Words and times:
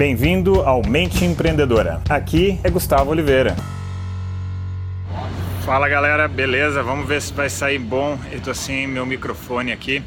Bem-vindo 0.00 0.62
ao 0.62 0.80
Mente 0.82 1.26
Empreendedora. 1.26 2.00
Aqui 2.08 2.58
é 2.64 2.70
Gustavo 2.70 3.10
Oliveira. 3.10 3.54
Fala 5.62 5.90
galera, 5.90 6.26
beleza? 6.26 6.82
Vamos 6.82 7.06
ver 7.06 7.20
se 7.20 7.34
vai 7.34 7.50
sair 7.50 7.78
bom. 7.78 8.18
Eu 8.32 8.40
tô 8.40 8.54
sem 8.54 8.86
meu 8.86 9.04
microfone 9.04 9.72
aqui 9.72 10.02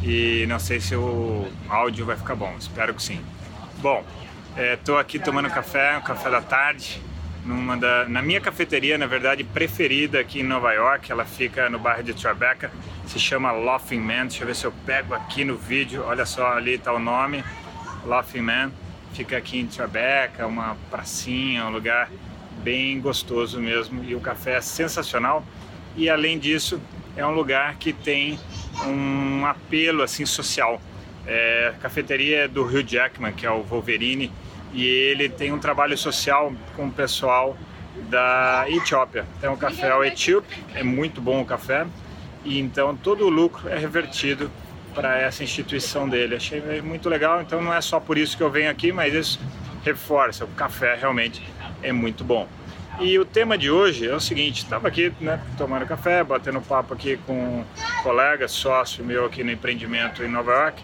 e 0.00 0.46
não 0.46 0.60
sei 0.60 0.78
se 0.78 0.94
o 0.94 1.44
áudio 1.68 2.06
vai 2.06 2.16
ficar 2.16 2.36
bom. 2.36 2.54
Espero 2.56 2.94
que 2.94 3.02
sim. 3.02 3.20
Bom, 3.78 4.04
estou 4.56 4.96
aqui 4.96 5.18
tomando 5.18 5.50
café, 5.50 5.98
um 5.98 6.02
café 6.02 6.30
da 6.30 6.40
tarde, 6.40 7.02
numa 7.44 7.76
da, 7.76 8.08
na 8.08 8.22
minha 8.22 8.40
cafeteria, 8.40 8.96
na 8.96 9.06
verdade, 9.08 9.42
preferida 9.42 10.20
aqui 10.20 10.38
em 10.38 10.44
Nova 10.44 10.72
York. 10.72 11.10
Ela 11.10 11.24
fica 11.24 11.68
no 11.68 11.80
bairro 11.80 12.04
de 12.04 12.14
Tribeca, 12.14 12.70
se 13.08 13.18
chama 13.18 13.50
Laughing 13.50 13.98
Man. 13.98 14.26
Deixa 14.28 14.44
eu 14.44 14.46
ver 14.46 14.54
se 14.54 14.64
eu 14.64 14.72
pego 14.86 15.12
aqui 15.14 15.44
no 15.44 15.56
vídeo. 15.56 16.04
Olha 16.06 16.24
só, 16.24 16.52
ali 16.52 16.74
está 16.74 16.92
o 16.92 17.00
nome, 17.00 17.42
Laughing 18.06 18.42
Man. 18.42 18.70
Fica 19.12 19.36
aqui 19.36 19.58
em 19.58 19.66
Tribeca, 19.66 20.46
uma 20.46 20.76
pracinha, 20.90 21.66
um 21.66 21.70
lugar 21.70 22.10
bem 22.62 23.00
gostoso 23.00 23.60
mesmo 23.60 24.02
e 24.04 24.14
o 24.14 24.20
café 24.20 24.56
é 24.56 24.60
sensacional. 24.60 25.44
E 25.96 26.08
além 26.08 26.38
disso, 26.38 26.80
é 27.16 27.26
um 27.26 27.32
lugar 27.32 27.76
que 27.76 27.92
tem 27.92 28.38
um 28.86 29.44
apelo 29.44 30.02
assim 30.02 30.24
social. 30.24 30.80
É, 31.26 31.72
a 31.76 31.78
cafeteria 31.78 32.44
é 32.44 32.48
do 32.48 32.62
Hugh 32.62 32.82
Jackman, 32.82 33.32
que 33.32 33.46
é 33.46 33.50
o 33.50 33.62
Wolverine, 33.62 34.32
e 34.72 34.86
ele 34.86 35.28
tem 35.28 35.52
um 35.52 35.58
trabalho 35.58 35.96
social 35.96 36.52
com 36.74 36.86
o 36.86 36.90
pessoal 36.90 37.56
da 38.08 38.64
Etiópia. 38.68 39.26
Tem 39.40 39.50
um 39.50 39.56
café 39.56 39.94
etíope, 40.06 40.56
é 40.74 40.82
muito 40.82 41.20
bom 41.20 41.42
o 41.42 41.44
café, 41.44 41.86
e 42.44 42.58
então 42.58 42.96
todo 42.96 43.26
o 43.26 43.28
lucro 43.28 43.68
é 43.68 43.78
revertido 43.78 44.50
para 44.94 45.18
essa 45.18 45.42
instituição 45.42 46.08
dele. 46.08 46.36
Achei 46.36 46.80
muito 46.82 47.08
legal, 47.08 47.40
então 47.42 47.60
não 47.60 47.72
é 47.72 47.80
só 47.80 47.98
por 47.98 48.16
isso 48.18 48.36
que 48.36 48.42
eu 48.42 48.50
venho 48.50 48.70
aqui, 48.70 48.92
mas 48.92 49.14
isso 49.14 49.40
reforça, 49.84 50.44
o 50.44 50.48
café 50.48 50.94
realmente 50.94 51.42
é 51.82 51.92
muito 51.92 52.22
bom. 52.24 52.48
E 53.00 53.18
o 53.18 53.24
tema 53.24 53.56
de 53.56 53.70
hoje 53.70 54.06
é 54.06 54.14
o 54.14 54.20
seguinte, 54.20 54.62
estava 54.62 54.86
aqui 54.86 55.12
né, 55.20 55.40
tomando 55.56 55.86
café, 55.86 56.22
batendo 56.22 56.60
papo 56.60 56.94
aqui 56.94 57.18
com 57.26 57.32
um 57.32 57.64
colega, 58.02 58.46
sócio 58.46 59.04
meu 59.04 59.24
aqui 59.24 59.42
no 59.42 59.50
empreendimento 59.50 60.22
em 60.22 60.28
Nova 60.28 60.52
York, 60.52 60.82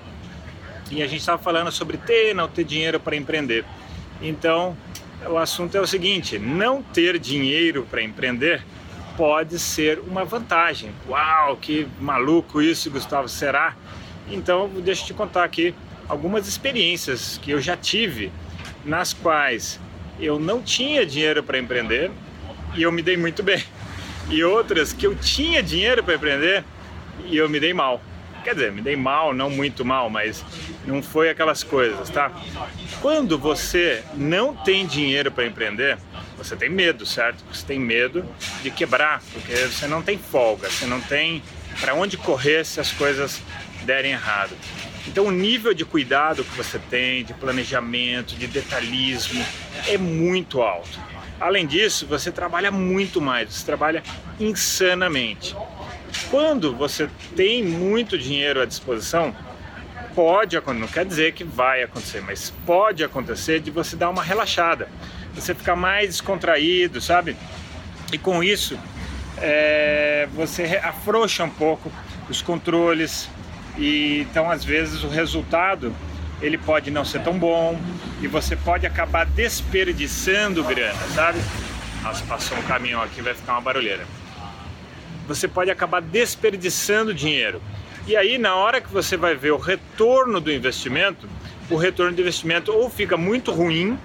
e 0.91 1.03
a 1.03 1.07
gente 1.07 1.21
estava 1.21 1.41
falando 1.41 1.71
sobre 1.71 1.99
ter 1.99 2.35
não 2.35 2.49
ter 2.49 2.65
dinheiro 2.65 2.99
para 2.99 3.15
empreender. 3.15 3.65
Então, 4.23 4.77
o 5.27 5.37
assunto 5.37 5.77
é 5.77 5.81
o 5.81 5.87
seguinte, 5.87 6.39
não 6.39 6.83
ter 6.83 7.19
dinheiro 7.19 7.87
para 7.89 8.03
empreender 8.03 8.65
pode 9.17 9.59
ser 9.59 9.99
uma 9.99 10.25
vantagem. 10.25 10.93
Uau, 11.09 11.57
que 11.57 11.87
maluco 12.01 12.63
isso, 12.63 12.91
Gustavo, 12.91 13.29
será? 13.29 13.75
Então, 14.31 14.69
deixa 14.69 15.03
eu 15.03 15.07
te 15.07 15.15
contar 15.15 15.45
aqui 15.45 15.75
algumas 16.09 16.47
experiências 16.47 17.39
que 17.43 17.51
eu 17.51 17.61
já 17.61 17.77
tive 17.77 18.33
nas 18.85 19.13
quais 19.13 19.81
eu 20.19 20.39
não 20.39 20.63
tinha 20.63 21.05
dinheiro 21.07 21.43
para 21.43 21.59
empreender 21.59 22.11
e 22.75 22.83
eu 22.83 22.93
me 22.93 23.03
dei 23.03 23.17
muito 23.17 23.43
bem. 23.43 23.63
E 24.29 24.43
outras 24.45 24.93
que 24.93 25.07
eu 25.07 25.15
tinha 25.15 25.63
dinheiro 25.63 26.03
para 26.03 26.15
empreender 26.15 26.65
e 27.25 27.37
eu 27.37 27.49
me 27.49 27.59
dei 27.59 27.73
mal. 27.73 28.01
Quer 28.45 28.55
dizer, 28.55 28.73
me 28.73 28.81
dei 28.81 28.97
mal, 28.97 29.35
não 29.35 29.51
muito 29.51 29.85
mal, 29.85 30.09
mas 30.09 30.45
não 30.87 31.03
foi 31.03 31.29
aquelas 31.29 31.63
coisas, 31.63 32.09
tá? 32.09 32.33
Quando 33.01 33.39
você 33.39 34.03
não 34.15 34.55
tem 34.55 34.87
dinheiro 34.87 35.31
para 35.31 35.47
empreender, 35.47 35.99
você 36.37 36.57
tem 36.57 36.71
medo, 36.71 37.05
certo? 37.05 37.45
Você 37.53 37.67
tem 37.67 37.79
medo 37.79 38.25
de 38.63 38.71
quebrar, 38.71 39.23
porque 39.33 39.55
você 39.55 39.87
não 39.87 40.03
tem 40.03 40.17
folga, 40.17 40.71
você 40.71 40.87
não 40.87 41.01
tem 41.01 41.43
para 41.81 41.95
onde 41.95 42.17
correr 42.17 42.65
se 42.65 42.81
as 42.81 42.93
coisas 42.93 43.43
derem 43.89 44.13
errado. 44.13 44.55
Então, 45.07 45.25
o 45.25 45.31
nível 45.31 45.73
de 45.73 45.83
cuidado 45.83 46.45
que 46.45 46.55
você 46.55 46.79
tem, 46.79 47.25
de 47.25 47.33
planejamento, 47.33 48.37
de 48.37 48.47
detalhismo, 48.47 49.43
é 49.87 49.97
muito 49.97 50.61
alto. 50.61 51.01
Além 51.41 51.67
disso, 51.67 52.07
você 52.07 52.31
trabalha 52.31 52.71
muito 52.71 53.19
mais, 53.19 53.55
você 53.55 53.65
trabalha 53.65 54.03
insanamente. 54.39 55.57
Quando 56.31 56.77
você 56.77 57.09
tem 57.35 57.65
muito 57.65 58.19
dinheiro 58.19 58.61
à 58.61 58.67
disposição, 58.67 59.35
pode 60.15 60.55
acontecer, 60.57 60.81
não 60.81 60.89
quer 60.89 61.07
dizer 61.07 61.33
que 61.33 61.45
vai 61.45 61.83
acontecer, 61.83 62.21
mas 62.21 62.53
pode 62.67 63.03
acontecer 63.03 63.61
de 63.61 63.71
você 63.71 63.97
dar 63.97 64.11
uma 64.11 64.23
relaxada, 64.23 64.89
você 65.35 65.55
ficar 65.55 65.77
mais 65.77 66.09
descontraído, 66.09 67.01
sabe? 67.01 67.35
E 68.13 68.19
com 68.19 68.45
isso, 68.45 68.79
é, 69.39 70.29
você 70.35 70.79
afrouxa 70.83 71.45
um 71.45 71.51
pouco 71.51 71.91
os 72.29 72.43
controles, 72.43 73.31
e 73.79 74.21
então 74.23 74.51
às 74.51 74.65
vezes 74.65 75.05
o 75.05 75.09
resultado 75.09 75.95
ele 76.43 76.59
pode 76.59 76.91
não 76.91 77.05
ser 77.05 77.23
tão 77.23 77.39
bom 77.39 77.81
e 78.21 78.27
você 78.27 78.57
pode 78.57 78.87
acabar 78.87 79.25
desperdiçando 79.25 80.63
grana, 80.65 80.99
sabe? 81.15 81.39
Nossa, 82.03 82.25
passou 82.27 82.57
um 82.59 82.63
caminhão 82.63 83.03
aqui, 83.03 83.23
vai 83.23 83.35
ficar 83.35 83.53
uma 83.53 83.61
barulheira. 83.61 84.05
Você 85.27 85.47
pode 85.49 85.71
acabar 85.71 86.01
desperdiçando 86.01 87.13
dinheiro. 87.13 87.61
E 88.07 88.17
aí, 88.17 88.39
na 88.39 88.55
hora 88.55 88.81
que 88.81 88.91
você 88.91 89.17
vai 89.17 89.35
ver 89.35 89.53
o 89.53 89.59
retorno 89.59 90.41
do 90.41 90.51
investimento, 90.51 91.29
o 91.69 91.77
retorno 91.77 92.15
do 92.15 92.21
investimento 92.21 92.73
ou 92.73 92.89
fica 92.89 93.17
muito 93.17 93.53
ruim, 93.53 93.99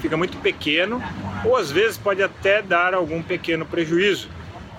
fica 0.00 0.16
muito 0.16 0.38
pequeno, 0.38 1.02
ou 1.44 1.56
às 1.56 1.70
vezes 1.70 1.98
pode 1.98 2.22
até 2.22 2.62
dar 2.62 2.94
algum 2.94 3.22
pequeno 3.22 3.66
prejuízo 3.66 4.28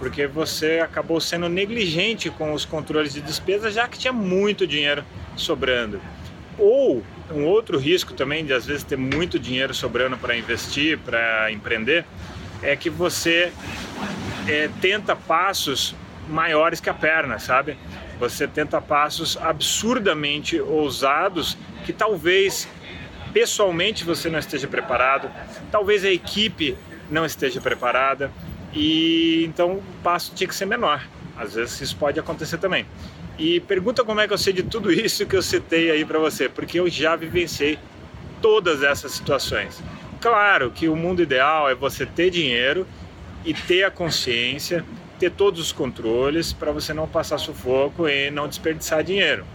porque 0.01 0.25
você 0.25 0.79
acabou 0.79 1.22
sendo 1.22 1.47
negligente 1.47 2.31
com 2.31 2.53
os 2.53 2.66
controles 2.66 3.13
de 3.13 3.22
despesa, 3.22 3.69
já 3.69 3.88
que 3.88 4.00
tinha 4.00 4.12
muito 4.12 4.66
dinheiro 4.66 5.06
sobrando. 5.35 6.01
Ou 6.57 7.03
um 7.31 7.45
outro 7.45 7.78
risco 7.78 8.12
também 8.12 8.44
de 8.44 8.51
às 8.51 8.66
vezes 8.66 8.84
ter 8.84 8.97
muito 8.97 9.38
dinheiro 9.38 9.75
sobrando 9.75 10.17
para 10.17 10.35
investir, 10.35 10.97
para 10.97 11.51
empreender, 11.51 12.03
é 12.63 12.75
que 12.75 12.89
você 12.89 13.53
é, 14.47 14.72
tenta 14.81 15.16
passos 15.16 15.94
maiores 16.28 16.79
que 16.79 16.89
a 16.89 16.95
perna, 16.95 17.38
sabe? 17.38 17.78
Você 18.19 18.47
tenta 18.47 18.81
passos 18.81 19.38
absurdamente 19.38 20.59
ousados 20.59 21.56
que 21.85 21.94
talvez 21.94 22.68
pessoalmente 23.31 24.03
você 24.03 24.31
não 24.31 24.39
esteja 24.39 24.68
preparado, 24.68 25.29
talvez 25.72 26.03
a 26.03 26.09
equipe 26.09 26.75
não 27.07 27.23
esteja 27.23 27.62
preparada, 27.62 28.31
e 28.74 29.44
então 29.46 29.74
o 29.74 29.84
passo 30.04 30.34
tinha 30.34 30.48
que 30.48 30.56
ser 30.56 30.66
menor. 30.66 31.06
Às 31.38 31.56
vezes 31.56 31.82
isso 31.82 31.98
pode 31.98 32.20
acontecer 32.20 32.58
também. 32.58 32.86
E 33.38 33.59
pergunta 33.62 34.04
como 34.04 34.20
é 34.20 34.28
que 34.28 34.34
eu 34.34 34.38
sei 34.38 34.54
de 34.54 34.64
tudo 34.64 34.92
isso 34.94 35.26
que 35.26 35.36
eu 35.36 35.42
citei 35.42 35.92
aí 35.92 36.06
para 36.06 36.20
você, 36.20 36.48
porque 36.48 36.80
eu 36.80 36.90
já 36.90 37.16
vivenciei 37.16 37.78
todas 38.42 38.84
essas 38.84 39.12
situações. 39.12 39.81
Claro 40.20 40.72
que 40.72 40.88
o 40.88 40.96
mundo 40.96 41.22
ideal 41.22 41.70
é 41.70 41.76
você 41.76 42.06
ter 42.06 42.30
dinheiro 42.30 42.86
e 43.44 43.54
ter 43.54 43.84
a 43.84 43.92
consciência, 43.92 44.86
ter 45.18 45.31
todos 45.31 45.60
os 45.60 45.72
controles 45.72 46.54
para 46.54 46.72
você 46.72 46.94
não 46.94 47.08
passar 47.08 47.38
sufoco 47.38 48.08
e 48.08 48.30
não 48.30 48.48
desperdiçar 48.48 49.04
dinheiro. 49.04 49.46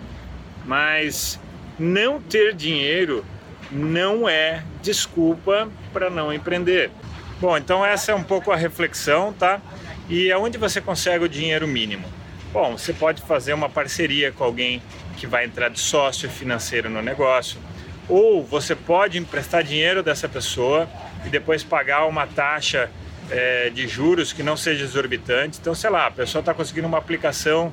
Mas 0.65 1.39
não 1.79 2.21
ter 2.21 2.55
dinheiro 2.55 3.25
não 3.71 4.29
é 4.29 4.65
desculpa 4.83 5.69
para 5.93 6.11
não 6.11 6.33
empreender. 6.33 6.91
Bom, 7.39 7.55
então 7.57 7.85
essa 7.85 8.13
é 8.13 8.15
um 8.15 8.23
pouco 8.23 8.51
a 8.51 8.57
reflexão, 8.57 9.31
tá? 9.31 9.61
E 10.09 10.33
aonde 10.33 10.57
você 10.57 10.81
consegue 10.81 11.25
o 11.25 11.29
dinheiro 11.29 11.69
mínimo? 11.69 12.07
Bom, 12.51 12.79
você 12.79 12.95
pode 12.95 13.21
fazer 13.21 13.53
uma 13.53 13.69
parceria 13.69 14.33
com 14.33 14.43
alguém 14.43 14.83
que 15.19 15.27
vai 15.27 15.45
entrar 15.45 15.69
de 15.69 15.79
sócio 15.79 16.31
financeiro 16.31 16.89
no 16.89 17.03
negócio, 17.03 17.61
ou 18.09 18.43
você 18.43 18.75
pode 18.75 19.19
emprestar 19.19 19.63
dinheiro 19.63 20.03
dessa 20.03 20.27
pessoa 20.27 20.89
e 21.27 21.29
depois 21.29 21.63
pagar 21.63 22.07
uma 22.07 22.27
taxa 22.27 22.91
é, 23.31 23.69
de 23.69 23.87
juros 23.87 24.33
que 24.33 24.43
não 24.43 24.57
seja 24.57 24.85
exorbitante. 24.85 25.59
Então, 25.61 25.75
sei 25.75 25.91
lá, 25.91 26.07
a 26.07 26.11
pessoa 26.11 26.41
está 26.41 26.55
conseguindo 26.55 26.87
uma 26.87 26.99
aplicação 26.99 27.71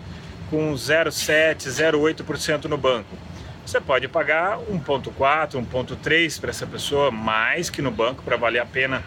com 0.50 0.74
0,7, 0.74 1.70
0,8% 1.70 2.66
no 2.66 2.78
banco. 2.78 3.16
Você 3.66 3.80
pode 3.80 4.10
pagar 4.10 4.58
1,4, 4.58 5.66
1,3 5.66 6.42
para 6.42 6.50
essa 6.50 6.68
pessoa, 6.68 7.10
mais 7.10 7.70
que 7.70 7.82
no 7.82 7.92
banco, 7.92 8.22
para 8.24 8.36
valer 8.36 8.60
a 8.60 8.66
pena 8.66 9.02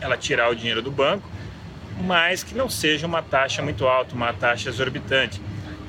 ela 0.00 0.16
tirar 0.16 0.50
o 0.50 0.54
dinheiro 0.54 0.82
do 0.82 0.90
banco, 0.90 1.28
mas 2.02 2.42
que 2.42 2.54
não 2.54 2.68
seja 2.68 3.06
uma 3.06 3.22
taxa 3.22 3.62
muito 3.62 3.86
alta, 3.86 4.14
uma 4.14 4.32
taxa 4.32 4.68
exorbitante. 4.68 5.40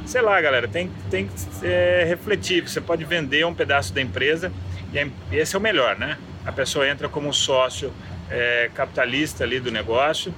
Sei 0.05 0.21
lá, 0.21 0.39
galera, 0.39 0.67
tem, 0.67 0.89
tem 1.11 1.27
que 1.27 1.33
é, 1.65 2.05
refletir. 2.07 2.67
Você 2.67 2.79
pode 2.79 3.03
vender 3.03 3.45
um 3.45 3.53
pedaço 3.53 3.93
da 3.93 4.01
empresa 4.01 4.51
e 4.93 5.35
esse 5.35 5.55
é 5.55 5.59
o 5.59 5.61
melhor, 5.61 5.97
né? 5.97 6.17
A 6.45 6.51
pessoa 6.51 6.87
entra 6.87 7.09
como 7.09 7.33
sócio 7.33 7.93
é, 8.29 8.69
capitalista 8.73 9.43
ali 9.43 9.59
do 9.59 9.69
negócio, 9.69 10.33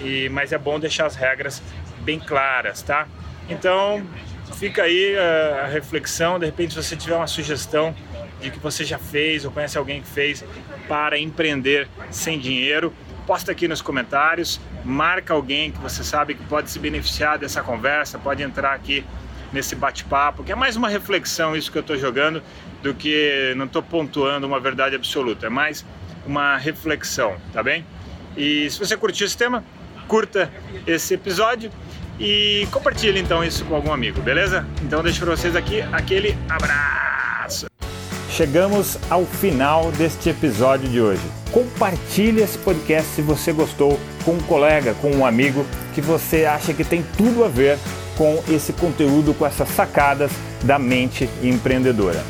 e, 0.00 0.28
mas 0.30 0.52
é 0.52 0.58
bom 0.58 0.80
deixar 0.80 1.06
as 1.06 1.16
regras 1.16 1.62
bem 2.00 2.18
claras, 2.18 2.80
tá? 2.80 3.06
Então, 3.48 4.06
fica 4.56 4.84
aí 4.84 5.16
a, 5.18 5.64
a 5.64 5.66
reflexão. 5.66 6.38
De 6.38 6.46
repente, 6.46 6.72
se 6.72 6.82
você 6.82 6.96
tiver 6.96 7.16
uma 7.16 7.26
sugestão 7.26 7.94
de 8.40 8.50
que 8.50 8.58
você 8.58 8.84
já 8.84 8.98
fez 8.98 9.44
ou 9.44 9.50
conhece 9.50 9.76
alguém 9.76 10.00
que 10.00 10.08
fez 10.08 10.44
para 10.88 11.18
empreender 11.18 11.88
sem 12.10 12.38
dinheiro, 12.38 12.92
posta 13.30 13.52
aqui 13.52 13.68
nos 13.68 13.80
comentários, 13.80 14.60
marca 14.84 15.32
alguém 15.32 15.70
que 15.70 15.78
você 15.78 16.02
sabe 16.02 16.34
que 16.34 16.42
pode 16.46 16.68
se 16.68 16.80
beneficiar 16.80 17.38
dessa 17.38 17.62
conversa, 17.62 18.18
pode 18.18 18.42
entrar 18.42 18.72
aqui 18.72 19.04
nesse 19.52 19.76
bate-papo, 19.76 20.42
que 20.42 20.50
é 20.50 20.54
mais 20.56 20.74
uma 20.74 20.88
reflexão 20.88 21.54
isso 21.54 21.70
que 21.70 21.78
eu 21.78 21.80
estou 21.80 21.96
jogando 21.96 22.42
do 22.82 22.92
que 22.92 23.54
não 23.56 23.66
estou 23.66 23.84
pontuando 23.84 24.48
uma 24.48 24.58
verdade 24.58 24.96
absoluta, 24.96 25.46
é 25.46 25.48
mais 25.48 25.86
uma 26.26 26.56
reflexão, 26.56 27.36
tá 27.52 27.62
bem? 27.62 27.86
E 28.36 28.68
se 28.68 28.76
você 28.80 28.96
curtiu 28.96 29.24
esse 29.28 29.36
tema, 29.36 29.62
curta 30.08 30.52
esse 30.84 31.14
episódio 31.14 31.70
e 32.18 32.66
compartilhe 32.72 33.20
então 33.20 33.44
isso 33.44 33.64
com 33.64 33.76
algum 33.76 33.92
amigo, 33.92 34.20
beleza? 34.20 34.66
Então 34.82 35.04
deixo 35.04 35.20
para 35.20 35.36
vocês 35.36 35.54
aqui 35.54 35.82
aquele 35.92 36.36
abraço. 36.48 37.09
Chegamos 38.40 38.96
ao 39.10 39.26
final 39.26 39.92
deste 39.92 40.30
episódio 40.30 40.88
de 40.88 40.98
hoje. 40.98 41.20
Compartilhe 41.52 42.40
esse 42.40 42.56
podcast 42.56 43.10
se 43.10 43.20
você 43.20 43.52
gostou 43.52 44.00
com 44.24 44.32
um 44.32 44.40
colega, 44.40 44.94
com 44.94 45.10
um 45.10 45.26
amigo 45.26 45.62
que 45.94 46.00
você 46.00 46.46
acha 46.46 46.72
que 46.72 46.82
tem 46.82 47.04
tudo 47.18 47.44
a 47.44 47.48
ver 47.48 47.76
com 48.16 48.42
esse 48.48 48.72
conteúdo, 48.72 49.34
com 49.34 49.44
essas 49.44 49.68
sacadas 49.68 50.32
da 50.62 50.78
mente 50.78 51.28
empreendedora. 51.42 52.24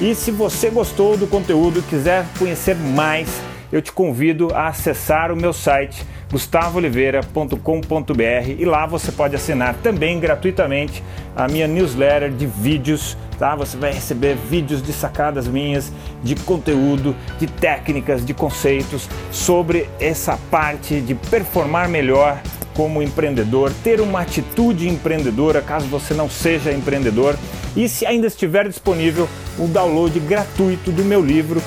E 0.00 0.14
se 0.14 0.30
você 0.30 0.70
gostou 0.70 1.16
do 1.16 1.26
conteúdo 1.26 1.80
e 1.80 1.82
quiser 1.82 2.24
conhecer 2.38 2.76
mais, 2.76 3.28
eu 3.72 3.82
te 3.82 3.90
convido 3.90 4.54
a 4.54 4.68
acessar 4.68 5.32
o 5.32 5.36
meu 5.36 5.52
site 5.52 6.06
gustavooliveira.com.br 6.30 8.50
e 8.58 8.64
lá 8.64 8.86
você 8.86 9.10
pode 9.10 9.34
assinar 9.34 9.74
também 9.82 10.20
gratuitamente 10.20 11.02
a 11.34 11.48
minha 11.48 11.66
newsletter 11.66 12.30
de 12.30 12.46
vídeos, 12.46 13.16
tá? 13.38 13.54
Você 13.54 13.76
vai 13.76 13.92
receber 13.92 14.36
vídeos 14.36 14.82
de 14.82 14.92
sacadas 14.92 15.46
minhas, 15.46 15.92
de 16.22 16.34
conteúdo, 16.34 17.14
de 17.38 17.46
técnicas, 17.46 18.24
de 18.24 18.34
conceitos 18.34 19.08
sobre 19.30 19.88
essa 20.00 20.38
parte 20.50 21.00
de 21.00 21.14
performar 21.14 21.88
melhor 21.88 22.40
como 22.74 23.02
empreendedor, 23.02 23.72
ter 23.82 24.00
uma 24.00 24.20
atitude 24.20 24.88
empreendedora 24.88 25.60
caso 25.60 25.86
você 25.86 26.14
não 26.14 26.30
seja 26.30 26.72
empreendedor 26.72 27.36
e 27.76 27.88
se 27.88 28.06
ainda 28.06 28.28
estiver 28.28 28.68
disponível 28.68 29.28
o 29.58 29.66
download 29.66 30.18
gratuito 30.20 30.92
do 30.92 31.04
meu 31.04 31.20
livro 31.20 31.60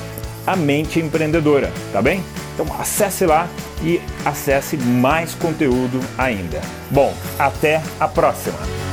A 0.46 0.56
Mente 0.56 1.00
Empreendedora, 1.00 1.70
tá 1.92 2.00
bem? 2.00 2.24
Então 2.54 2.66
acesse 2.78 3.26
lá 3.26 3.46
e 3.82 4.00
acesse 4.24 4.76
mais 4.76 5.34
conteúdo 5.34 6.00
ainda. 6.16 6.60
Bom, 6.90 7.14
até 7.38 7.82
a 8.00 8.08
próxima! 8.08 8.91